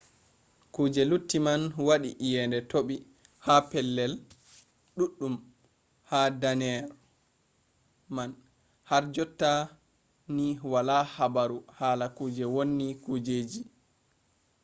kuje 0.73 1.01
lutti 1.09 1.37
man 1.45 1.61
waɗi 1.87 2.09
iyende 2.27 2.59
toɓi 2.71 2.95
ha 3.45 3.55
pellel 3.69 4.13
ɗuɗɗum 4.95 5.33
ha 6.09 6.19
danneere 6.41 6.89
man 8.15 8.29
har 8.89 9.03
jotta 9.15 9.51
ni 10.35 10.45
wala 10.71 10.95
habaru 11.15 11.57
hala 11.79 12.05
kuje 12.17 12.43
wonni 12.55 12.87
kujeji 13.03 13.61